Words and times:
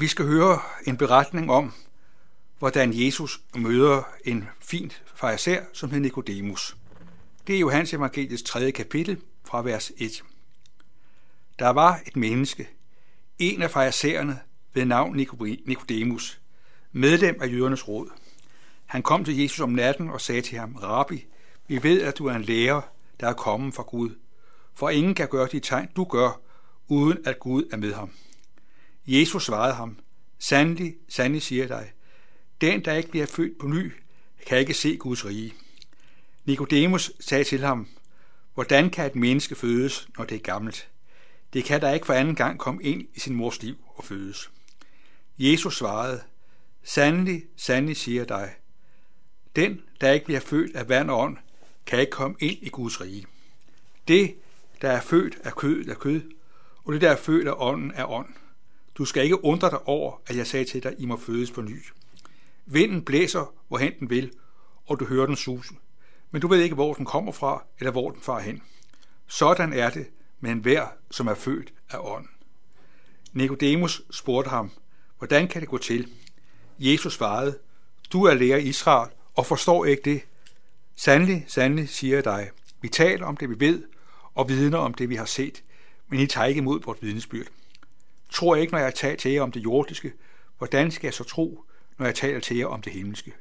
Vi 0.00 0.06
skal 0.06 0.24
høre 0.24 0.58
en 0.86 0.96
beretning 0.96 1.50
om, 1.50 1.72
hvordan 2.58 2.92
Jesus 2.94 3.40
møder 3.56 4.02
en 4.24 4.48
fint 4.60 5.02
fariser, 5.14 5.60
som 5.72 5.90
hedder 5.90 6.02
Nikodemus. 6.02 6.76
Det 7.46 7.54
er 7.54 7.60
Johannes 7.60 7.94
evangeliets 7.94 8.42
tredje 8.42 8.70
kapitel 8.70 9.20
fra 9.44 9.62
vers 9.62 9.92
1. 9.98 10.22
Der 11.58 11.68
var 11.68 12.00
et 12.06 12.16
menneske, 12.16 12.68
en 13.38 13.62
af 13.62 13.70
farisæerne 13.70 14.40
ved 14.74 14.84
navn 14.84 15.16
Nikodemus, 15.66 16.40
medlem 16.92 17.38
af 17.40 17.52
jødernes 17.52 17.88
råd. 17.88 18.08
Han 18.86 19.02
kom 19.02 19.24
til 19.24 19.38
Jesus 19.38 19.60
om 19.60 19.70
natten 19.70 20.10
og 20.10 20.20
sagde 20.20 20.40
til 20.40 20.58
ham, 20.58 20.74
Rabbi, 20.74 21.26
vi 21.68 21.82
ved, 21.82 22.02
at 22.02 22.18
du 22.18 22.26
er 22.26 22.34
en 22.34 22.42
lærer, 22.42 22.80
der 23.20 23.28
er 23.28 23.32
kommet 23.32 23.74
fra 23.74 23.82
Gud, 23.82 24.10
for 24.74 24.90
ingen 24.90 25.14
kan 25.14 25.28
gøre 25.28 25.48
de 25.52 25.60
tegn, 25.60 25.88
du 25.96 26.04
gør, 26.04 26.40
uden 26.88 27.18
at 27.24 27.40
Gud 27.40 27.64
er 27.72 27.76
med 27.76 27.94
ham. 27.94 28.10
Jesus 29.06 29.44
svarede 29.44 29.74
ham, 29.74 29.98
Sandelig, 30.38 30.96
sandelig 31.08 31.42
siger 31.42 31.66
dig, 31.66 31.92
den, 32.60 32.84
der 32.84 32.94
ikke 32.94 33.10
bliver 33.10 33.26
født 33.26 33.58
på 33.58 33.66
ny, 33.66 33.92
kan 34.46 34.58
ikke 34.58 34.74
se 34.74 34.96
Guds 34.96 35.26
rige. 35.26 35.54
Nikodemus 36.44 37.12
sagde 37.20 37.44
til 37.44 37.60
ham, 37.60 37.88
Hvordan 38.54 38.90
kan 38.90 39.06
et 39.06 39.16
menneske 39.16 39.54
fødes, 39.54 40.08
når 40.18 40.24
det 40.24 40.34
er 40.34 40.40
gammelt? 40.40 40.88
Det 41.52 41.64
kan 41.64 41.80
der 41.80 41.92
ikke 41.92 42.06
for 42.06 42.12
anden 42.12 42.34
gang 42.34 42.58
komme 42.58 42.82
ind 42.82 43.08
i 43.14 43.20
sin 43.20 43.34
mors 43.34 43.62
liv 43.62 43.76
og 43.94 44.04
fødes. 44.04 44.50
Jesus 45.38 45.76
svarede, 45.76 46.22
Sandelig, 46.82 47.44
sandelig 47.56 47.96
siger 47.96 48.24
dig, 48.24 48.54
den, 49.56 49.80
der 50.00 50.12
ikke 50.12 50.26
bliver 50.26 50.40
født 50.40 50.76
af 50.76 50.88
vand 50.88 51.10
og 51.10 51.18
ånd, 51.18 51.36
kan 51.86 52.00
ikke 52.00 52.12
komme 52.12 52.36
ind 52.40 52.58
i 52.62 52.68
Guds 52.68 53.00
rige. 53.00 53.26
Det, 54.08 54.34
der 54.82 54.90
er 54.90 55.00
født 55.00 55.38
af 55.44 55.56
kød, 55.56 55.88
er 55.88 55.94
kød, 55.94 56.22
og 56.84 56.92
det, 56.92 57.00
der 57.00 57.10
er 57.10 57.16
født 57.16 57.48
af 57.48 57.54
ånden, 57.56 57.92
er 57.94 58.10
ånd. 58.10 58.34
Du 59.00 59.04
skal 59.04 59.24
ikke 59.24 59.44
undre 59.44 59.70
dig 59.70 59.88
over, 59.88 60.20
at 60.26 60.36
jeg 60.36 60.46
sagde 60.46 60.64
til 60.64 60.82
dig, 60.82 60.94
I 60.98 61.06
må 61.06 61.16
fødes 61.16 61.50
på 61.50 61.62
ny. 61.62 61.82
Vinden 62.66 63.04
blæser, 63.04 63.54
hvorhen 63.68 63.92
den 64.00 64.10
vil, 64.10 64.32
og 64.86 65.00
du 65.00 65.04
hører 65.04 65.26
den 65.26 65.36
suse. 65.36 65.74
Men 66.30 66.42
du 66.42 66.48
ved 66.48 66.60
ikke, 66.60 66.74
hvor 66.74 66.94
den 66.94 67.04
kommer 67.04 67.32
fra, 67.32 67.64
eller 67.78 67.90
hvor 67.90 68.10
den 68.10 68.22
farer 68.22 68.40
hen. 68.40 68.62
Sådan 69.26 69.72
er 69.72 69.90
det 69.90 70.06
med 70.40 70.50
enhver, 70.50 70.86
som 71.10 71.26
er 71.26 71.34
født 71.34 71.72
af 71.90 71.98
ånden. 72.00 72.28
Nikodemus 73.32 74.02
spurgte 74.10 74.50
ham, 74.50 74.70
hvordan 75.18 75.48
kan 75.48 75.60
det 75.60 75.68
gå 75.68 75.78
til? 75.78 76.12
Jesus 76.78 77.14
svarede, 77.14 77.58
du 78.12 78.24
er 78.24 78.34
lærer 78.34 78.58
i 78.58 78.68
Israel 78.68 79.10
og 79.34 79.46
forstår 79.46 79.84
ikke 79.84 80.02
det. 80.02 80.22
Sandelig, 80.96 81.44
sandelig, 81.48 81.88
siger 81.88 82.16
jeg 82.16 82.24
dig, 82.24 82.50
vi 82.80 82.88
taler 82.88 83.26
om 83.26 83.36
det, 83.36 83.50
vi 83.50 83.60
ved, 83.60 83.82
og 84.34 84.48
vidner 84.48 84.78
om 84.78 84.94
det, 84.94 85.08
vi 85.08 85.14
har 85.14 85.24
set, 85.24 85.62
men 86.08 86.20
I 86.20 86.26
tager 86.26 86.46
ikke 86.46 86.58
imod 86.58 86.80
vores 86.82 87.02
vidnesbyrd. 87.02 87.46
Tror 88.32 88.54
jeg 88.54 88.62
ikke, 88.62 88.72
når 88.72 88.80
jeg 88.80 88.94
taler 88.94 89.16
til 89.16 89.30
jer 89.30 89.42
om 89.42 89.52
det 89.52 89.64
jordiske, 89.64 90.12
hvordan 90.58 90.90
skal 90.90 91.06
jeg 91.06 91.14
så 91.14 91.24
tro, 91.24 91.64
når 91.98 92.06
jeg 92.06 92.14
taler 92.14 92.40
til 92.40 92.56
jer 92.56 92.66
om 92.66 92.82
det 92.82 92.92
himmelske? 92.92 93.32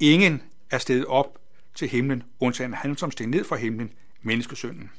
Ingen 0.00 0.42
er 0.70 0.78
steget 0.78 1.06
op 1.06 1.38
til 1.74 1.88
himlen, 1.88 2.22
undtagen 2.40 2.74
han, 2.74 2.96
som 2.96 3.10
steg 3.10 3.26
ned 3.26 3.44
fra 3.44 3.56
himlen, 3.56 3.92
menneskesønnen. 4.22 4.90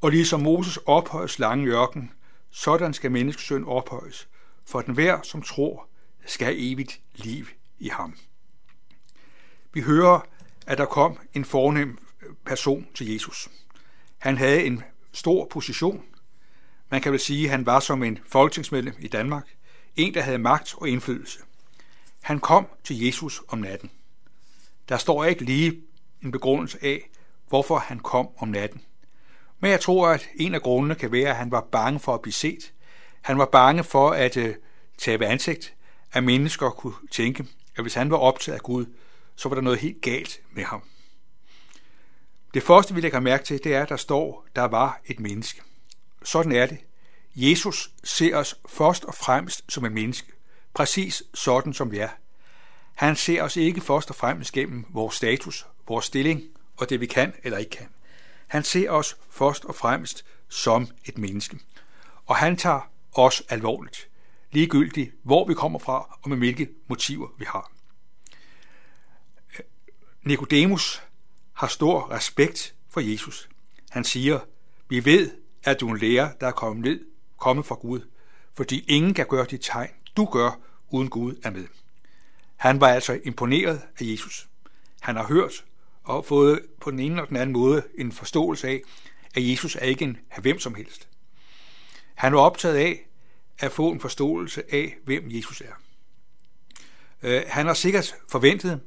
Og 0.00 0.10
ligesom 0.10 0.40
Moses 0.40 0.78
ophøjes 0.86 1.38
lange 1.38 1.66
ørken, 1.66 2.12
sådan 2.50 2.94
skal 2.94 3.10
menneskesøn 3.12 3.64
ophøjes, 3.64 4.28
for 4.64 4.80
den 4.80 4.94
hver, 4.94 5.22
som 5.22 5.42
tror, 5.42 5.88
skal 6.26 6.46
have 6.46 6.72
evigt 6.72 7.00
liv 7.14 7.46
i 7.78 7.88
ham. 7.88 8.16
Vi 9.72 9.80
hører, 9.80 10.20
at 10.66 10.78
der 10.78 10.84
kom 10.84 11.18
en 11.34 11.44
fornem 11.44 11.98
person 12.44 12.86
til 12.94 13.12
Jesus. 13.12 13.48
Han 14.18 14.36
havde 14.36 14.64
en 14.64 14.82
stor 15.12 15.46
position. 15.50 16.04
Man 16.90 17.00
kan 17.00 17.12
vel 17.12 17.20
sige, 17.20 17.44
at 17.44 17.50
han 17.50 17.66
var 17.66 17.80
som 17.80 18.02
en 18.02 18.18
folketingsmedlem 18.26 18.94
i 18.98 19.08
Danmark. 19.08 19.46
En, 19.96 20.14
der 20.14 20.20
havde 20.20 20.38
magt 20.38 20.74
og 20.76 20.88
indflydelse. 20.88 21.38
Han 22.22 22.40
kom 22.40 22.66
til 22.84 23.04
Jesus 23.04 23.42
om 23.48 23.58
natten. 23.58 23.90
Der 24.88 24.96
står 24.96 25.24
ikke 25.24 25.44
lige 25.44 25.80
en 26.22 26.32
begrundelse 26.32 26.78
af, 26.82 27.10
hvorfor 27.48 27.78
han 27.78 27.98
kom 27.98 28.28
om 28.38 28.48
natten. 28.48 28.82
Men 29.60 29.70
jeg 29.70 29.80
tror, 29.80 30.08
at 30.08 30.28
en 30.34 30.54
af 30.54 30.62
grundene 30.62 30.94
kan 30.94 31.12
være, 31.12 31.30
at 31.30 31.36
han 31.36 31.50
var 31.50 31.60
bange 31.72 32.00
for 32.00 32.14
at 32.14 32.22
blive 32.22 32.32
set. 32.32 32.72
Han 33.22 33.38
var 33.38 33.46
bange 33.46 33.84
for 33.84 34.10
at 34.10 34.36
øh, 34.36 34.54
tabe 34.98 35.26
ansigt, 35.26 35.74
at 36.12 36.24
mennesker 36.24 36.70
kunne 36.70 36.94
tænke, 37.10 37.44
at 37.76 37.84
hvis 37.84 37.94
han 37.94 38.10
var 38.10 38.16
optaget 38.16 38.56
af 38.56 38.62
Gud, 38.62 38.86
så 39.36 39.48
var 39.48 39.54
der 39.54 39.62
noget 39.62 39.78
helt 39.78 40.02
galt 40.02 40.40
med 40.52 40.64
ham. 40.64 40.82
Det 42.54 42.62
første, 42.62 42.94
vi 42.94 43.00
lægger 43.00 43.20
mærke 43.20 43.44
til, 43.44 43.64
det 43.64 43.74
er, 43.74 43.82
at 43.82 43.88
der 43.88 43.96
står, 43.96 44.46
der 44.56 44.64
var 44.64 45.00
et 45.06 45.20
menneske. 45.20 45.62
Sådan 46.26 46.52
er 46.52 46.66
det. 46.66 46.78
Jesus 47.34 47.90
ser 48.04 48.36
os 48.36 48.54
først 48.68 49.04
og 49.04 49.14
fremmest 49.14 49.64
som 49.68 49.84
et 49.84 49.92
menneske, 49.92 50.32
præcis 50.74 51.22
sådan 51.34 51.74
som 51.74 51.90
vi 51.90 51.98
er. 51.98 52.08
Han 52.94 53.16
ser 53.16 53.42
os 53.42 53.56
ikke 53.56 53.80
først 53.80 54.10
og 54.10 54.16
fremmest 54.16 54.52
gennem 54.52 54.86
vores 54.88 55.14
status, 55.14 55.66
vores 55.88 56.04
stilling 56.04 56.42
og 56.76 56.90
det 56.90 57.00
vi 57.00 57.06
kan 57.06 57.34
eller 57.42 57.58
ikke 57.58 57.70
kan. 57.70 57.88
Han 58.46 58.64
ser 58.64 58.90
os 58.90 59.16
først 59.30 59.64
og 59.64 59.74
fremmest 59.74 60.24
som 60.48 60.88
et 61.04 61.18
menneske. 61.18 61.58
Og 62.24 62.36
han 62.36 62.56
tager 62.56 62.90
os 63.12 63.42
alvorligt, 63.48 64.08
ligegyldigt 64.52 65.14
hvor 65.22 65.46
vi 65.46 65.54
kommer 65.54 65.78
fra 65.78 66.18
og 66.22 66.30
med 66.30 66.38
hvilke 66.38 66.68
motiver 66.88 67.28
vi 67.38 67.44
har. 67.44 67.72
Nikodemus 70.22 71.02
har 71.52 71.66
stor 71.66 72.10
respekt 72.10 72.74
for 72.90 73.00
Jesus. 73.00 73.48
Han 73.90 74.04
siger, 74.04 74.40
vi 74.88 75.04
ved, 75.04 75.45
at 75.66 75.80
du 75.80 75.88
er 75.88 75.92
en 75.92 75.98
lærer, 75.98 76.32
der 76.40 76.46
er 76.46 76.52
kommet 76.52 76.84
ned, 76.84 77.00
kommet 77.36 77.66
fra 77.66 77.74
Gud, 77.74 78.00
fordi 78.54 78.84
ingen 78.88 79.14
kan 79.14 79.26
gøre 79.26 79.46
de 79.50 79.56
tegn, 79.56 79.90
du 80.16 80.24
gør, 80.24 80.60
uden 80.90 81.10
Gud 81.10 81.34
er 81.42 81.50
med. 81.50 81.66
Han 82.56 82.80
var 82.80 82.88
altså 82.88 83.20
imponeret 83.24 83.82
af 84.00 84.04
Jesus. 84.04 84.48
Han 85.00 85.16
har 85.16 85.26
hørt 85.26 85.64
og 86.02 86.24
fået 86.24 86.60
på 86.80 86.90
den 86.90 86.98
ene 86.98 87.22
og 87.22 87.28
den 87.28 87.36
anden 87.36 87.52
måde 87.52 87.82
en 87.98 88.12
forståelse 88.12 88.68
af, 88.68 88.82
at 89.34 89.48
Jesus 89.48 89.76
er 89.76 89.84
ikke 89.84 90.04
en 90.04 90.18
hvem 90.38 90.58
som 90.58 90.74
helst. 90.74 91.08
Han 92.14 92.32
var 92.32 92.40
optaget 92.40 92.76
af 92.76 93.08
at 93.58 93.72
få 93.72 93.90
en 93.90 94.00
forståelse 94.00 94.74
af, 94.74 94.96
hvem 95.04 95.24
Jesus 95.26 95.60
er. 95.60 95.72
Øh, 97.22 97.42
han 97.46 97.66
har 97.66 97.74
sikkert 97.74 98.14
forventet, 98.28 98.80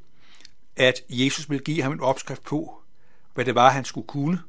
at 0.76 1.02
Jesus 1.10 1.50
ville 1.50 1.64
give 1.64 1.82
ham 1.82 1.92
en 1.92 2.00
opskrift 2.00 2.44
på, 2.44 2.82
hvad 3.34 3.46
det 3.46 3.56
var, 3.56 3.70
han 3.70 3.86
skulle 3.86 4.08
kunne, 4.08 4.42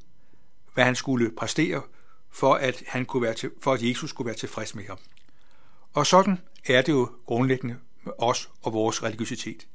hvad 0.75 0.85
han 0.85 0.97
skulle 0.97 1.31
præstere, 1.37 1.83
for 2.31 2.55
at, 2.55 2.83
han 2.87 3.05
kunne 3.05 3.23
være 3.23 3.35
til, 3.35 3.51
for 3.61 3.73
at 3.73 3.83
Jesus 3.83 4.11
skulle 4.11 4.27
være 4.27 4.37
tilfreds 4.37 4.75
med 4.75 4.85
ham. 4.85 4.99
Og 5.93 6.07
sådan 6.07 6.41
er 6.67 6.83
det 6.83 6.93
jo 6.93 7.11
grundlæggende 7.27 7.77
med 8.05 8.13
os 8.19 8.51
og 8.63 8.73
vores 8.73 9.03
religiøsitet. 9.03 9.67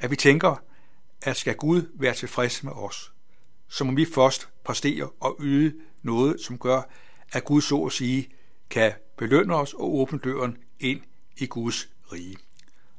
At 0.00 0.10
vi 0.10 0.16
tænker, 0.16 0.62
at 1.22 1.36
skal 1.36 1.54
Gud 1.54 1.82
være 1.94 2.14
tilfreds 2.14 2.62
med 2.62 2.72
os, 2.72 3.12
så 3.68 3.84
må 3.84 3.92
vi 3.92 4.06
først 4.14 4.48
præstere 4.64 5.08
og 5.20 5.36
yde 5.40 5.74
noget, 6.02 6.40
som 6.40 6.58
gør, 6.58 6.82
at 7.32 7.44
Gud 7.44 7.60
så 7.60 7.76
at 7.76 7.92
sige 7.92 8.28
kan 8.70 8.92
belønne 9.18 9.54
os 9.54 9.74
og 9.74 9.94
åbne 9.94 10.18
døren 10.18 10.56
ind 10.80 11.00
i 11.36 11.46
Guds 11.46 11.88
rige. 12.12 12.36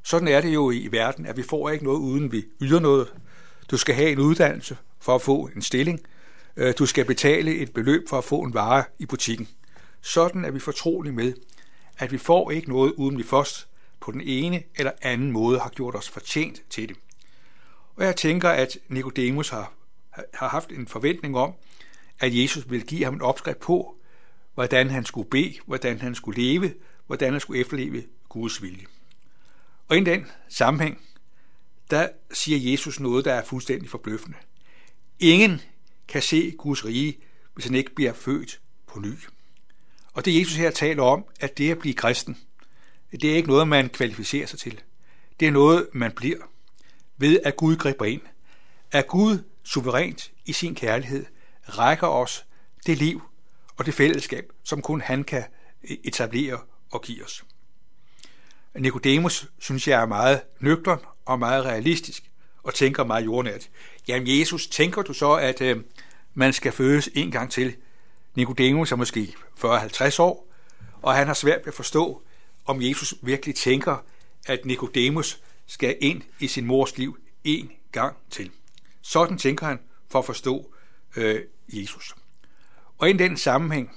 Sådan 0.03 0.27
er 0.27 0.41
det 0.41 0.53
jo 0.53 0.71
i 0.71 0.87
verden, 0.91 1.25
at 1.25 1.37
vi 1.37 1.43
får 1.43 1.69
ikke 1.69 1.85
noget, 1.85 1.99
uden 1.99 2.31
vi 2.31 2.45
yder 2.61 2.79
noget. 2.79 3.13
Du 3.71 3.77
skal 3.77 3.95
have 3.95 4.11
en 4.11 4.19
uddannelse 4.19 4.77
for 4.99 5.15
at 5.15 5.21
få 5.21 5.49
en 5.55 5.61
stilling. 5.61 5.99
Øh, 6.57 6.73
du 6.79 6.85
skal 6.85 7.05
betale 7.05 7.55
et 7.55 7.73
beløb 7.73 8.09
for 8.09 8.17
at 8.17 8.23
få 8.23 8.41
en 8.41 8.53
vare 8.53 8.83
i 8.99 9.05
butikken. 9.05 9.47
Sådan 10.01 10.45
er 10.45 10.51
vi 10.51 10.59
fortrolige 10.59 11.13
med, 11.13 11.33
at 11.97 12.11
vi 12.11 12.17
får 12.17 12.51
ikke 12.51 12.69
noget, 12.69 12.93
uden 12.93 13.17
vi 13.17 13.23
først 13.23 13.67
på 13.99 14.11
den 14.11 14.21
ene 14.21 14.63
eller 14.75 14.91
anden 15.01 15.31
måde 15.31 15.59
har 15.59 15.69
gjort 15.69 15.95
os 15.95 16.09
fortjent 16.09 16.61
til 16.69 16.89
det. 16.89 16.97
Og 17.95 18.05
jeg 18.05 18.15
tænker, 18.15 18.49
at 18.49 18.77
Nikodemus 18.87 19.49
har, 19.49 19.73
har 20.33 20.47
haft 20.47 20.69
en 20.69 20.87
forventning 20.87 21.37
om, 21.37 21.53
at 22.19 22.35
Jesus 22.35 22.69
vil 22.69 22.85
give 22.85 23.03
ham 23.03 23.13
en 23.13 23.21
opskrift 23.21 23.59
på, 23.59 23.95
hvordan 24.53 24.89
han 24.89 25.05
skulle 25.05 25.29
bede, 25.29 25.53
hvordan 25.65 25.99
han 25.99 26.15
skulle 26.15 26.43
leve, 26.43 26.73
hvordan 27.07 27.31
han 27.31 27.39
skulle 27.39 27.61
efterleve 27.61 28.03
Guds 28.29 28.61
vilje. 28.61 28.85
Og 29.87 29.97
i 29.97 30.03
den 30.03 30.25
sammenhæng, 30.49 31.01
der 31.91 32.07
siger 32.31 32.71
Jesus 32.71 32.99
noget, 32.99 33.25
der 33.25 33.33
er 33.33 33.43
fuldstændig 33.43 33.89
forbløffende. 33.89 34.37
Ingen 35.19 35.61
kan 36.07 36.21
se 36.21 36.51
Guds 36.51 36.85
rige, 36.85 37.17
hvis 37.53 37.65
han 37.65 37.75
ikke 37.75 37.95
bliver 37.95 38.13
født 38.13 38.59
på 38.87 38.99
ny. 38.99 39.13
Og 40.13 40.25
det 40.25 40.39
Jesus 40.39 40.55
her 40.55 40.71
taler 40.71 41.03
om, 41.03 41.25
at 41.39 41.57
det 41.57 41.71
at 41.71 41.79
blive 41.79 41.93
kristen, 41.93 42.37
det 43.11 43.31
er 43.31 43.35
ikke 43.35 43.49
noget, 43.49 43.67
man 43.67 43.89
kvalificerer 43.89 44.45
sig 44.45 44.59
til. 44.59 44.81
Det 45.39 45.47
er 45.47 45.51
noget, 45.51 45.87
man 45.93 46.11
bliver 46.11 46.37
ved, 47.17 47.39
at 47.43 47.55
Gud 47.55 47.75
griber 47.75 48.05
ind. 48.05 48.21
At 48.91 49.07
Gud 49.07 49.43
suverænt 49.63 50.31
i 50.45 50.53
sin 50.53 50.75
kærlighed 50.75 51.25
rækker 51.63 52.07
os 52.07 52.45
det 52.85 52.97
liv 52.97 53.21
og 53.77 53.85
det 53.85 53.93
fællesskab, 53.93 54.51
som 54.63 54.81
kun 54.81 55.01
han 55.01 55.23
kan 55.23 55.43
e- 55.83 56.01
etablere 56.03 56.59
og 56.91 57.01
give 57.01 57.25
os. 57.25 57.43
Nikodemus 58.75 59.47
synes 59.59 59.87
jeg 59.87 60.01
er 60.01 60.05
meget 60.05 60.41
nøgtern 60.59 60.99
og 61.25 61.39
meget 61.39 61.65
realistisk 61.65 62.31
og 62.63 62.73
tænker 62.73 63.03
meget 63.03 63.25
jordnært. 63.25 63.69
Jamen 64.07 64.39
Jesus, 64.39 64.67
tænker 64.67 65.01
du 65.01 65.13
så, 65.13 65.33
at 65.33 65.61
øh, 65.61 65.77
man 66.33 66.53
skal 66.53 66.71
fødes 66.71 67.09
en 67.13 67.31
gang 67.31 67.51
til? 67.51 67.75
Nicodemus 68.35 68.91
er 68.91 68.95
måske 68.95 69.35
40-50 69.63 70.21
år, 70.21 70.47
og 71.01 71.15
han 71.15 71.27
har 71.27 71.33
svært 71.33 71.59
ved 71.59 71.67
at 71.67 71.73
forstå, 71.73 72.21
om 72.65 72.81
Jesus 72.81 73.13
virkelig 73.21 73.55
tænker, 73.55 73.97
at 74.47 74.65
Nikodemus 74.65 75.39
skal 75.67 75.97
ind 76.01 76.21
i 76.39 76.47
sin 76.47 76.65
mors 76.65 76.97
liv 76.97 77.17
en 77.43 77.71
gang 77.91 78.17
til. 78.29 78.51
Sådan 79.01 79.37
tænker 79.37 79.65
han 79.65 79.79
for 80.09 80.19
at 80.19 80.25
forstå 80.25 80.73
øh, 81.15 81.41
Jesus. 81.69 82.15
Og 82.97 83.09
i 83.09 83.13
den 83.13 83.37
sammenhæng, 83.37 83.91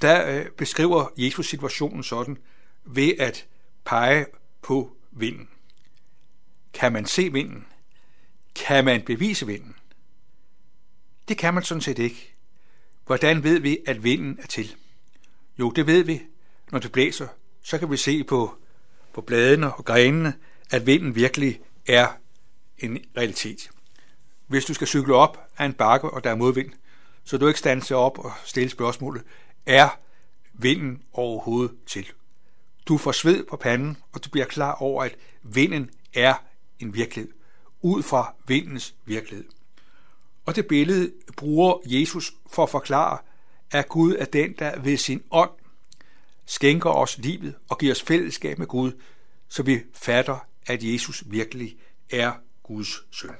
der 0.00 0.38
øh, 0.38 0.46
beskriver 0.46 1.08
Jesus 1.16 1.46
situationen 1.46 2.02
sådan 2.02 2.38
ved 2.84 3.14
at 3.18 3.46
pege 3.84 4.26
på 4.62 4.96
vinden. 5.10 5.48
Kan 6.74 6.92
man 6.92 7.06
se 7.06 7.32
vinden? 7.32 7.66
Kan 8.54 8.84
man 8.84 9.02
bevise 9.02 9.46
vinden? 9.46 9.74
Det 11.28 11.38
kan 11.38 11.54
man 11.54 11.62
sådan 11.62 11.80
set 11.80 11.98
ikke. 11.98 12.34
Hvordan 13.06 13.44
ved 13.44 13.58
vi, 13.58 13.78
at 13.86 14.04
vinden 14.04 14.38
er 14.42 14.46
til? 14.46 14.76
Jo, 15.58 15.70
det 15.70 15.86
ved 15.86 16.04
vi, 16.04 16.22
når 16.70 16.78
det 16.78 16.92
blæser. 16.92 17.28
Så 17.62 17.78
kan 17.78 17.90
vi 17.90 17.96
se 17.96 18.24
på, 18.24 18.54
på 19.12 19.20
bladene 19.20 19.74
og 19.74 19.84
grenene, 19.84 20.34
at 20.70 20.86
vinden 20.86 21.14
virkelig 21.14 21.60
er 21.86 22.08
en 22.78 22.98
realitet. 23.16 23.70
Hvis 24.46 24.64
du 24.64 24.74
skal 24.74 24.86
cykle 24.86 25.14
op 25.14 25.48
af 25.58 25.64
en 25.64 25.72
bakke, 25.72 26.10
og 26.10 26.24
der 26.24 26.30
er 26.30 26.34
modvind, 26.34 26.72
så 27.24 27.38
du 27.38 27.46
ikke 27.46 27.58
standser 27.58 27.96
op 27.96 28.18
og 28.18 28.32
stille 28.44 28.70
spørgsmålet, 28.70 29.22
er 29.66 29.98
vinden 30.52 31.02
overhovedet 31.12 31.76
til? 31.86 32.06
Du 32.86 32.98
får 32.98 33.12
sved 33.12 33.44
på 33.44 33.56
panden, 33.56 33.96
og 34.12 34.24
du 34.24 34.30
bliver 34.30 34.46
klar 34.46 34.74
over, 34.74 35.04
at 35.04 35.16
vinden 35.42 35.90
er 36.14 36.34
en 36.78 36.94
virkelighed, 36.94 37.32
ud 37.82 38.02
fra 38.02 38.34
vindens 38.46 38.94
virkelighed. 39.04 39.44
Og 40.46 40.56
det 40.56 40.66
billede 40.66 41.12
bruger 41.36 41.78
Jesus 41.86 42.34
for 42.50 42.62
at 42.62 42.70
forklare, 42.70 43.18
at 43.70 43.88
Gud 43.88 44.14
er 44.14 44.24
den, 44.24 44.54
der 44.58 44.80
ved 44.80 44.96
sin 44.96 45.22
ånd 45.30 45.50
skænker 46.44 46.90
os 46.90 47.18
livet 47.18 47.54
og 47.68 47.78
giver 47.78 47.92
os 47.92 48.02
fællesskab 48.02 48.58
med 48.58 48.66
Gud, 48.66 48.92
så 49.48 49.62
vi 49.62 49.80
fatter, 49.94 50.46
at 50.66 50.84
Jesus 50.84 51.24
virkelig 51.26 51.76
er 52.10 52.32
Guds 52.62 53.02
søn. 53.10 53.30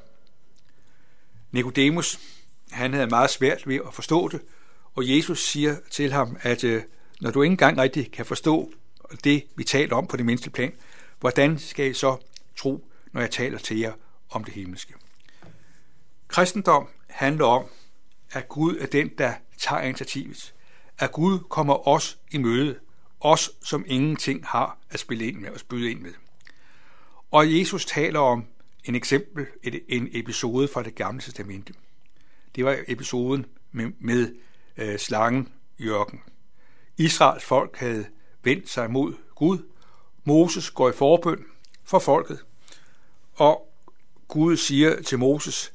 Nikodemus, 1.50 2.20
han 2.70 2.92
havde 2.92 3.06
meget 3.06 3.30
svært 3.30 3.68
ved 3.68 3.80
at 3.86 3.94
forstå 3.94 4.28
det, 4.28 4.40
og 4.94 5.16
Jesus 5.16 5.44
siger 5.44 5.76
til 5.90 6.12
ham, 6.12 6.36
at 6.40 6.64
øh, 6.64 6.82
når 7.20 7.30
du 7.30 7.42
ikke 7.42 7.52
engang 7.52 7.78
rigtig 7.78 8.12
kan 8.12 8.26
forstå 8.26 8.72
det, 9.24 9.44
vi 9.56 9.64
taler 9.64 9.96
om 9.96 10.06
på 10.06 10.16
det 10.16 10.26
mindste 10.26 10.50
plan, 10.50 10.72
hvordan 11.20 11.58
skal 11.58 11.90
I 11.90 11.94
så 11.94 12.16
tro, 12.56 12.86
når 13.12 13.20
jeg 13.20 13.30
taler 13.30 13.58
til 13.58 13.78
jer 13.78 13.92
om 14.32 14.44
det 14.44 14.54
himmelske? 14.54 14.94
Kristendom 16.28 16.88
handler 17.08 17.46
om, 17.46 17.64
at 18.30 18.48
Gud 18.48 18.76
er 18.76 18.86
den, 18.86 19.10
der 19.18 19.34
tager 19.58 19.82
initiativet. 19.82 20.54
At 20.98 21.12
Gud 21.12 21.38
kommer 21.38 21.88
os 21.88 22.18
i 22.30 22.38
møde, 22.38 22.78
os 23.20 23.50
som 23.62 23.84
ingenting 23.86 24.46
har 24.46 24.78
at 24.90 25.00
spille 25.00 25.26
ind 25.26 25.36
med 25.36 25.50
og 25.50 25.60
spyde 25.60 25.90
ind 25.90 26.00
med. 26.00 26.12
Og 27.30 27.58
Jesus 27.58 27.86
taler 27.86 28.20
om 28.20 28.44
en 28.84 28.94
eksempel, 28.94 29.46
en 29.88 30.08
episode 30.12 30.68
fra 30.68 30.82
det 30.82 30.94
gamle 30.94 31.20
testamente. 31.20 31.74
Det 32.54 32.64
var 32.64 32.78
episoden 32.88 33.46
med, 33.72 33.92
med 34.00 34.34
øh, 34.76 34.98
slangen 34.98 35.48
Jørgen. 35.78 36.20
Israels 36.96 37.44
folk 37.44 37.76
havde 37.76 38.06
vendt 38.42 38.68
sig 38.70 38.90
mod 38.90 39.14
Gud. 39.34 39.58
Moses 40.24 40.70
går 40.70 40.88
i 40.88 40.92
forbøn 40.92 41.44
for 41.84 41.98
folket, 41.98 42.44
og 43.34 43.71
Gud 44.32 44.56
siger 44.56 45.02
til 45.02 45.18
Moses, 45.18 45.72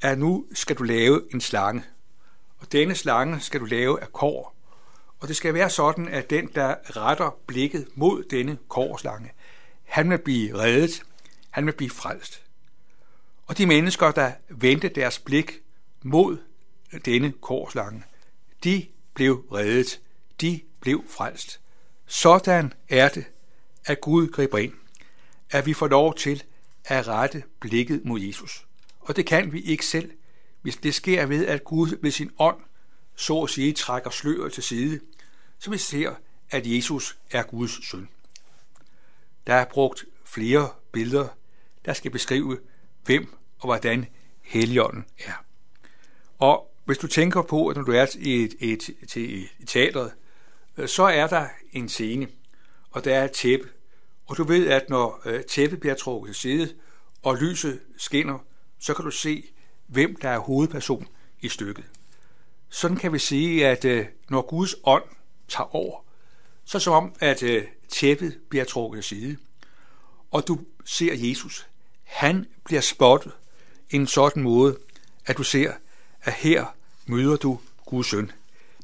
at 0.00 0.18
nu 0.18 0.46
skal 0.52 0.76
du 0.76 0.82
lave 0.82 1.22
en 1.34 1.40
slange. 1.40 1.84
Og 2.58 2.72
denne 2.72 2.94
slange 2.94 3.40
skal 3.40 3.60
du 3.60 3.64
lave 3.64 4.00
af 4.00 4.12
kår. 4.12 4.54
Og 5.20 5.28
det 5.28 5.36
skal 5.36 5.54
være 5.54 5.70
sådan, 5.70 6.08
at 6.08 6.30
den, 6.30 6.46
der 6.54 6.74
retter 6.96 7.36
blikket 7.46 7.88
mod 7.94 8.22
denne 8.22 8.58
kårslange, 8.68 9.32
han 9.84 10.10
vil 10.10 10.18
blive 10.18 10.58
reddet, 10.58 11.02
han 11.50 11.66
vil 11.66 11.72
blive 11.72 11.90
frelst. 11.90 12.42
Og 13.46 13.58
de 13.58 13.66
mennesker, 13.66 14.10
der 14.10 14.32
vendte 14.48 14.88
deres 14.88 15.18
blik 15.18 15.62
mod 16.02 16.38
denne 17.04 17.32
korslange, 17.40 18.04
de 18.64 18.86
blev 19.14 19.44
reddet, 19.52 20.00
de 20.40 20.60
blev 20.80 21.04
frelst. 21.08 21.60
Sådan 22.06 22.72
er 22.88 23.08
det, 23.08 23.24
at 23.84 24.00
Gud 24.00 24.28
griber 24.28 24.58
ind, 24.58 24.74
at 25.50 25.66
vi 25.66 25.74
får 25.74 25.88
lov 25.88 26.14
til 26.14 26.42
at 26.84 27.08
rette 27.08 27.42
blikket 27.60 28.04
mod 28.04 28.20
Jesus. 28.20 28.66
Og 29.00 29.16
det 29.16 29.26
kan 29.26 29.52
vi 29.52 29.60
ikke 29.60 29.86
selv, 29.86 30.10
hvis 30.62 30.76
det 30.76 30.94
sker 30.94 31.26
ved, 31.26 31.46
at 31.46 31.64
Gud 31.64 31.98
ved 32.02 32.10
sin 32.10 32.30
ånd, 32.38 32.56
så 33.16 33.42
at 33.42 33.50
sige, 33.50 33.72
trækker 33.72 34.10
sløret 34.10 34.52
til 34.52 34.62
side, 34.62 35.00
så 35.58 35.70
vi 35.70 35.78
ser, 35.78 36.14
at 36.50 36.66
Jesus 36.66 37.18
er 37.30 37.42
Guds 37.42 37.90
søn. 37.90 38.08
Der 39.46 39.54
er 39.54 39.64
brugt 39.64 40.04
flere 40.24 40.70
billeder, 40.92 41.28
der 41.84 41.92
skal 41.92 42.10
beskrive, 42.10 42.58
hvem 43.04 43.34
og 43.58 43.66
hvordan 43.66 44.06
Helligånden 44.42 45.04
er. 45.18 45.44
Og 46.38 46.74
hvis 46.84 46.98
du 46.98 47.06
tænker 47.06 47.42
på, 47.42 47.68
at 47.68 47.76
når 47.76 47.82
du 47.82 47.92
er 47.92 48.06
i 48.18 48.44
et, 48.44 48.54
et, 48.60 48.90
til 49.08 49.42
et 49.42 49.68
teateret, 49.68 50.12
så 50.86 51.02
er 51.02 51.26
der 51.26 51.48
en 51.72 51.88
scene, 51.88 52.28
og 52.90 53.04
der 53.04 53.14
er 53.14 53.24
et 53.24 53.32
tæppe. 53.32 53.68
Og 54.30 54.36
du 54.36 54.44
ved, 54.44 54.66
at 54.66 54.90
når 54.90 55.22
øh, 55.24 55.42
tæppet 55.44 55.80
bliver 55.80 55.94
trukket 55.94 56.34
til 56.34 56.40
side, 56.40 56.74
og 57.22 57.36
lyset 57.36 57.80
skinner, 57.96 58.38
så 58.78 58.94
kan 58.94 59.04
du 59.04 59.10
se, 59.10 59.44
hvem 59.86 60.16
der 60.16 60.28
er 60.28 60.38
hovedperson 60.38 61.06
i 61.40 61.48
stykket. 61.48 61.84
Sådan 62.68 62.96
kan 62.96 63.12
vi 63.12 63.18
sige, 63.18 63.66
at 63.66 63.84
øh, 63.84 64.06
når 64.28 64.42
Guds 64.42 64.74
ånd 64.84 65.02
tager 65.48 65.74
over, 65.76 66.04
så 66.64 66.78
som 66.78 66.92
om, 66.92 67.14
at 67.20 67.42
øh, 67.42 67.64
tæppet 67.88 68.38
bliver 68.48 68.64
trukket 68.64 69.04
til 69.04 69.18
side, 69.18 69.36
og 70.30 70.48
du 70.48 70.60
ser 70.84 71.14
Jesus. 71.14 71.66
Han 72.04 72.46
bliver 72.64 72.80
spottet 72.80 73.32
en 73.90 74.06
sådan 74.06 74.42
måde, 74.42 74.78
at 75.26 75.36
du 75.36 75.42
ser, 75.42 75.72
at 76.22 76.32
her 76.32 76.66
møder 77.06 77.36
du 77.36 77.60
Guds 77.86 78.06
søn. 78.06 78.32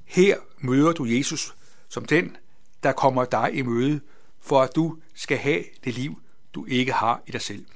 Her 0.05 0.37
møder 0.59 0.93
du 0.93 1.05
Jesus 1.05 1.55
som 1.89 2.05
den, 2.05 2.37
der 2.83 2.93
kommer 2.93 3.25
dig 3.25 3.51
i 3.55 3.63
møde, 3.63 4.01
for 4.47 4.63
at 4.63 4.77
du 4.77 4.99
skal 5.15 5.39
have 5.39 5.65
det 5.85 5.95
liv, 5.95 6.23
du 6.55 6.67
ikke 6.67 6.93
har 6.93 7.23
i 7.27 7.31
dig 7.31 7.41
selv. 7.41 7.67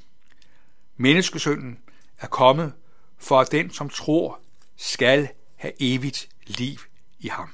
Menneskesønnen 0.96 1.78
er 2.19 2.26
kommet 2.26 2.72
for 3.19 3.40
at 3.40 3.52
den, 3.52 3.70
som 3.70 3.90
tror, 3.90 4.40
skal 4.76 5.28
have 5.56 5.72
evigt 5.81 6.28
liv 6.46 6.78
i 7.19 7.28
ham. 7.28 7.49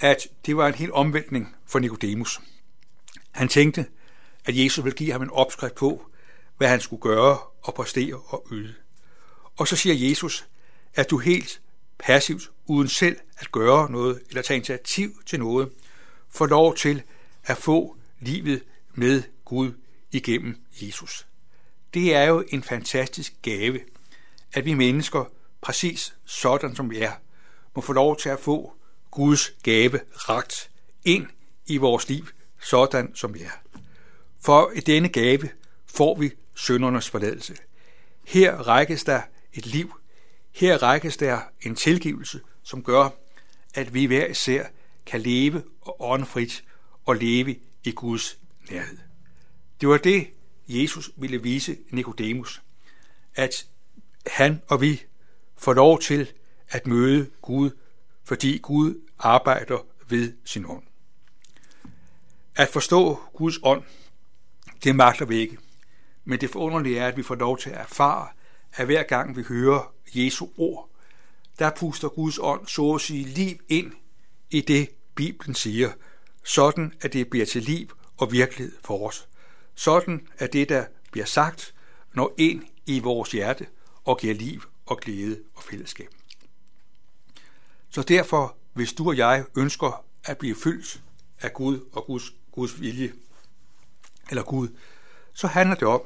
At 0.00 0.26
det 0.46 0.56
var 0.56 0.68
en 0.68 0.74
helt 0.74 0.92
omvæltning 0.92 1.56
for 1.66 1.78
Nikodemus. 1.78 2.40
Han 3.30 3.48
tænkte, 3.48 3.86
at 4.44 4.56
Jesus 4.56 4.84
ville 4.84 4.96
give 4.96 5.12
ham 5.12 5.22
en 5.22 5.30
opskrift 5.30 5.74
på, 5.74 6.06
hvad 6.56 6.68
han 6.68 6.80
skulle 6.80 7.02
gøre 7.02 7.38
og 7.62 7.74
præstere 7.74 8.14
og 8.26 8.46
yde. 8.52 8.74
Og 9.56 9.68
så 9.68 9.76
siger 9.76 10.08
Jesus, 10.08 10.48
at 10.94 11.10
du 11.10 11.18
helt 11.18 11.60
passivt, 11.98 12.50
uden 12.66 12.88
selv 12.88 13.16
at 13.38 13.52
gøre 13.52 13.90
noget 13.90 14.22
eller 14.28 14.42
tage 14.42 14.56
initiativ 14.56 15.22
til 15.26 15.38
noget, 15.38 15.72
får 16.30 16.46
lov 16.46 16.76
til 16.76 17.02
at 17.44 17.56
få 17.56 17.96
livet 18.20 18.62
med 18.94 19.22
Gud 19.44 19.72
igennem 20.12 20.60
Jesus. 20.82 21.26
Det 21.94 22.14
er 22.14 22.24
jo 22.24 22.44
en 22.48 22.62
fantastisk 22.62 23.32
gave, 23.42 23.80
at 24.52 24.64
vi 24.64 24.74
mennesker, 24.74 25.24
præcis 25.60 26.14
sådan 26.26 26.76
som 26.76 26.90
vi 26.90 26.98
er, 26.98 27.12
må 27.76 27.82
få 27.82 27.92
lov 27.92 28.16
til 28.16 28.28
at 28.28 28.40
få 28.40 28.72
Guds 29.10 29.50
gave 29.62 30.00
ragt 30.14 30.70
ind 31.04 31.26
i 31.66 31.76
vores 31.76 32.08
liv, 32.08 32.26
sådan 32.62 33.14
som 33.14 33.34
vi 33.34 33.42
er. 33.42 33.80
For 34.40 34.72
i 34.74 34.80
denne 34.80 35.08
gave 35.08 35.50
får 35.86 36.18
vi 36.18 36.30
søndernes 36.54 37.10
forladelse. 37.10 37.56
Her 38.24 38.56
rækkes 38.56 39.04
der 39.04 39.22
et 39.52 39.66
liv. 39.66 39.94
Her 40.52 40.82
rækkes 40.82 41.16
der 41.16 41.40
en 41.62 41.74
tilgivelse, 41.74 42.40
som 42.62 42.82
gør, 42.84 43.08
at 43.74 43.94
vi 43.94 44.04
hver 44.04 44.26
især 44.26 44.66
kan 45.06 45.20
leve 45.20 45.62
og 45.80 45.96
åndfrit 46.00 46.64
og 47.04 47.16
leve 47.16 47.56
i 47.84 47.90
Guds 47.90 48.38
nærhed. 48.70 48.98
Det 49.80 49.88
var 49.88 49.96
det, 49.96 50.30
Jesus 50.68 51.10
ville 51.16 51.42
vise 51.42 51.78
Nikodemus, 51.90 52.62
at 53.34 53.66
han 54.26 54.62
og 54.68 54.80
vi 54.80 55.02
får 55.58 55.72
lov 55.72 56.00
til 56.00 56.32
at 56.68 56.86
møde 56.86 57.30
Gud, 57.42 57.70
fordi 58.24 58.58
Gud 58.58 59.00
arbejder 59.18 59.86
ved 60.08 60.32
sin 60.44 60.66
ånd. 60.66 60.82
At 62.56 62.68
forstå 62.68 63.20
Guds 63.32 63.58
ånd, 63.62 63.82
det 64.84 64.96
magter 64.96 65.24
vi 65.24 65.36
ikke. 65.36 65.58
Men 66.24 66.40
det 66.40 66.50
forunderlige 66.50 66.98
er, 66.98 67.08
at 67.08 67.16
vi 67.16 67.22
får 67.22 67.34
lov 67.34 67.58
til 67.58 67.70
at 67.70 67.80
erfare, 67.80 68.28
at 68.72 68.86
hver 68.86 69.02
gang 69.02 69.36
vi 69.36 69.42
hører 69.42 69.94
Jesu 70.14 70.48
ord, 70.56 70.90
der 71.58 71.70
puster 71.70 72.08
Guds 72.08 72.38
ånd 72.38 72.66
så 72.66 72.94
at 72.94 73.00
sige 73.00 73.24
liv 73.24 73.56
ind 73.68 73.92
i 74.50 74.60
det, 74.60 74.90
Bibelen 75.14 75.54
siger, 75.54 75.92
sådan 76.44 76.92
at 77.00 77.12
det 77.12 77.30
bliver 77.30 77.46
til 77.46 77.62
liv 77.62 77.90
og 78.16 78.32
virkelighed 78.32 78.76
for 78.84 79.08
os. 79.08 79.28
Sådan 79.74 80.28
at 80.38 80.52
det, 80.52 80.68
der 80.68 80.84
bliver 81.12 81.26
sagt, 81.26 81.74
når 82.14 82.34
ind 82.38 82.64
i 82.86 83.00
vores 83.00 83.32
hjerte 83.32 83.66
og 84.04 84.18
giver 84.18 84.34
liv 84.34 84.62
og 84.86 84.98
glæde 84.98 85.40
og 85.54 85.62
fællesskab. 85.62 86.08
Så 87.90 88.02
derfor, 88.02 88.56
hvis 88.72 88.92
du 88.92 89.08
og 89.08 89.16
jeg 89.16 89.44
ønsker 89.56 90.04
at 90.24 90.38
blive 90.38 90.54
fyldt 90.54 91.02
af 91.40 91.52
Gud 91.52 91.80
og 91.92 92.04
Guds 92.06 92.32
Guds 92.52 92.80
vilje, 92.80 93.12
eller 94.30 94.42
Gud, 94.42 94.68
så 95.32 95.46
handler 95.46 95.76
det 95.76 95.88
om, 95.88 96.02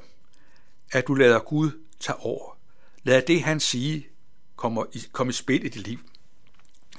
at 0.93 1.07
du 1.07 1.15
lader 1.15 1.39
Gud 1.39 1.71
tage 2.01 2.17
over. 2.17 2.59
Lad 3.03 3.23
det, 3.23 3.43
han 3.43 3.61
siger, 3.61 4.03
komme 4.57 4.85
i, 4.93 5.03
komme 5.13 5.31
i 5.31 5.33
spil 5.33 5.65
i 5.65 5.69
dit 5.69 5.87
liv. 5.87 5.99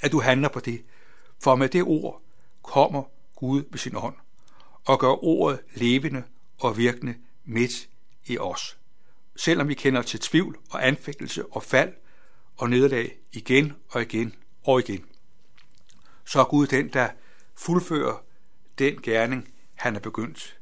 At 0.02 0.12
du 0.12 0.22
handler 0.22 0.50
på 0.50 0.60
det. 0.60 0.84
For 1.44 1.56
med 1.56 1.70
det 1.70 1.84
ord 1.84 2.22
kommer 2.64 3.04
Gud 3.36 3.64
ved 3.70 3.80
sin 3.80 3.96
ånd 3.96 4.16
og 4.86 5.00
gør 5.00 5.24
ordet 5.24 5.60
levende 5.74 6.24
og 6.58 6.78
virkende 6.78 7.16
midt 7.46 7.90
i 8.26 8.38
os. 8.38 8.78
Selvom 9.36 9.68
vi 9.68 9.74
kender 9.74 10.02
til 10.02 10.20
tvivl 10.20 10.58
og 10.70 10.88
anfægtelse 10.88 11.46
og 11.46 11.64
fald 11.64 11.94
og 12.58 12.70
nederlag 12.70 13.18
igen 13.32 13.74
og 13.90 14.02
igen 14.02 14.36
og 14.64 14.80
igen, 14.80 15.06
så 16.26 16.40
er 16.40 16.44
Gud 16.44 16.68
den, 16.68 16.90
der 16.90 17.10
fuldfører 17.56 18.24
den 18.80 19.02
gerning, 19.02 19.54
han 19.76 19.96
er 19.96 20.00
begyndt. 20.00 20.58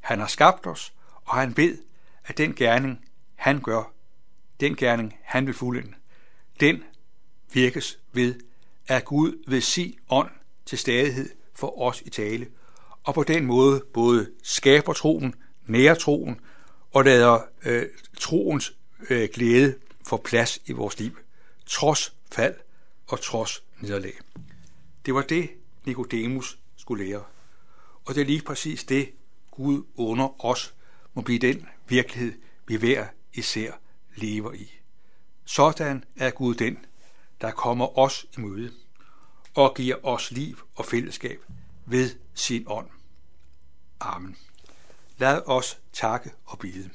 Han 0.00 0.18
har 0.18 0.26
skabt 0.26 0.66
os, 0.66 0.94
og 1.24 1.36
han 1.36 1.56
ved, 1.56 1.78
at 2.24 2.38
den 2.38 2.54
gerning, 2.54 3.04
han 3.34 3.60
gør, 3.60 3.92
den 4.60 4.76
gerning, 4.76 5.16
han 5.22 5.46
vil 5.46 5.54
fuldende, 5.54 5.96
den 6.60 6.84
virkes 7.52 7.98
ved, 8.12 8.40
at 8.86 9.04
Gud 9.04 9.44
ved 9.46 9.60
sin 9.60 9.98
ånd 10.08 10.30
til 10.66 10.78
stadighed 10.78 11.30
for 11.54 11.82
os 11.82 12.02
i 12.06 12.10
tale, 12.10 12.46
og 13.04 13.14
på 13.14 13.22
den 13.22 13.46
måde 13.46 13.84
både 13.92 14.30
skaber 14.42 14.92
troen, 14.92 15.34
nærer 15.66 15.94
troen 15.94 16.40
og 16.90 17.04
lader 17.04 17.40
øh, 17.64 17.86
troens 18.18 18.72
øh, 19.10 19.28
glæde 19.32 19.74
få 20.06 20.16
plads 20.16 20.58
i 20.66 20.72
vores 20.72 20.98
liv, 20.98 21.18
trods 21.66 22.14
fald 22.32 22.54
og 23.06 23.20
trods 23.20 23.62
nederlag. 23.80 24.14
Det 25.06 25.14
var 25.14 25.22
det, 25.22 25.50
Nikodemus 25.84 26.58
skulle 26.76 27.04
lære. 27.04 27.24
Og 28.04 28.14
det 28.14 28.20
er 28.20 28.24
lige 28.24 28.42
præcis 28.42 28.84
det, 28.84 29.10
Gud 29.50 29.84
under 29.96 30.44
os 30.44 30.74
må 31.14 31.22
blive 31.22 31.38
den 31.38 31.68
virkelighed, 31.88 32.32
vi 32.66 32.76
hver 32.76 33.06
især 33.34 33.72
lever 34.16 34.52
i. 34.52 34.72
Sådan 35.44 36.04
er 36.16 36.30
Gud 36.30 36.54
den, 36.54 36.78
der 37.40 37.50
kommer 37.50 37.98
os 37.98 38.26
i 38.36 38.40
møde 38.40 38.72
og 39.54 39.74
giver 39.74 40.06
os 40.06 40.30
liv 40.30 40.58
og 40.74 40.86
fællesskab 40.86 41.40
ved 41.86 42.10
sin 42.34 42.64
ånd. 42.66 42.88
Amen. 44.00 44.36
Lad 45.18 45.42
os 45.46 45.78
takke 45.92 46.32
og 46.44 46.58
bide. 46.58 46.90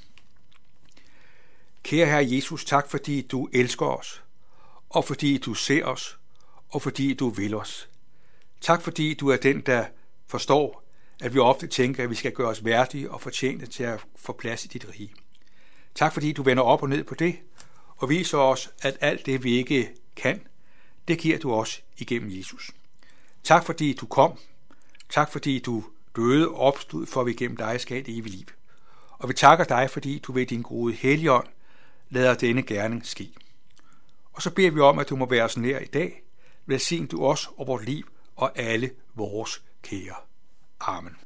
Kære 1.84 2.06
Herre 2.06 2.32
Jesus, 2.32 2.66
tak 2.66 2.90
fordi 2.90 3.22
du 3.22 3.50
elsker 3.54 3.86
os, 3.86 4.24
og 4.90 5.06
fordi 5.06 5.38
du 5.38 5.54
ser 5.54 5.86
os, 5.86 6.20
og 6.70 6.82
fordi 6.82 7.14
du 7.14 7.30
vil 7.30 7.56
os. 7.56 7.90
Tak 8.62 8.82
fordi 8.82 9.14
du 9.14 9.30
er 9.30 9.38
den, 9.38 9.62
der 9.62 9.86
forstår, 10.28 10.84
at 11.22 11.34
vi 11.34 11.40
ofte 11.40 11.68
tænker, 11.68 12.04
at 12.04 12.10
vi 12.10 12.16
skal 12.16 12.32
gøre 12.32 12.48
os 12.48 12.66
værdige 12.66 13.12
og 13.12 13.22
fortjente 13.22 13.66
til 13.66 13.84
at 13.84 14.06
få 14.16 14.34
plads 14.34 14.66
i 14.66 14.68
dit 14.68 14.90
rige. 14.90 15.14
Tak 15.96 16.14
fordi 16.14 16.32
du 16.32 16.44
vender 16.44 16.64
op 16.64 16.84
og 16.84 16.90
ned 16.90 17.04
på 17.04 17.16
det, 17.16 17.40
og 17.98 18.10
viser 18.10 18.38
os, 18.38 18.72
at 18.82 18.98
alt 19.02 19.26
det, 19.26 19.44
vi 19.44 19.58
ikke 19.58 19.92
kan, 20.16 20.48
det 21.08 21.20
giver 21.20 21.38
du 21.38 21.54
os 21.54 21.84
igennem 21.98 22.38
Jesus. 22.38 22.72
Tak 23.44 23.66
fordi 23.66 23.94
du 23.94 24.06
kom. 24.06 24.40
Tak 25.10 25.32
fordi 25.32 25.60
du 25.60 25.84
døde 26.16 26.50
og 26.50 26.56
opstod, 26.56 27.06
for 27.06 27.22
at 27.22 27.28
vi 27.28 27.34
gennem 27.34 27.58
dig 27.58 27.82
skal 27.82 27.98
et 27.98 28.10
evigt 28.10 28.36
liv. 28.36 28.46
Og 29.12 29.30
vi 29.30 29.34
takker 29.34 29.66
dig, 29.66 29.90
fordi 29.90 30.20
du 30.20 30.32
ved 30.32 30.46
din 30.46 30.62
gode 30.62 30.94
helligånd 30.94 31.48
lader 32.10 32.34
denne 32.34 32.64
gerning 32.64 33.06
ske. 33.06 33.32
Og 34.34 34.42
så 34.42 34.52
beder 34.52 34.72
vi 34.72 34.80
om, 34.80 35.00
at 35.00 35.10
du 35.10 35.16
må 35.16 35.26
være 35.30 35.44
os 35.44 35.58
nær 35.58 35.80
i 35.80 35.86
dag. 35.86 36.24
Velsign 36.66 37.08
du 37.08 37.26
os 37.26 37.50
og 37.58 37.68
vort 37.68 37.86
liv 37.86 38.08
og 38.36 38.60
alle 38.60 38.92
vores 39.16 39.64
kære. 39.82 40.16
Amen. 40.80 41.25